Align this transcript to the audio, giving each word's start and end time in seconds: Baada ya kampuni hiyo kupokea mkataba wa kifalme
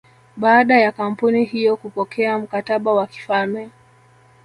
Baada 0.37 0.77
ya 0.79 0.91
kampuni 0.91 1.45
hiyo 1.45 1.77
kupokea 1.77 2.37
mkataba 2.39 2.93
wa 2.93 3.07
kifalme 3.07 3.69